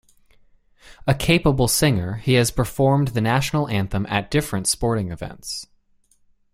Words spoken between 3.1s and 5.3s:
national anthem at different sporting